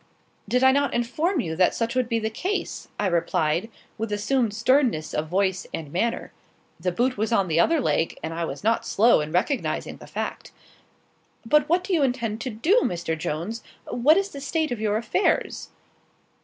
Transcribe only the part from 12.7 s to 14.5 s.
Mr. Jones? What is the